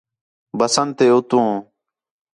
[0.57, 1.49] بسنت تے اُتّوں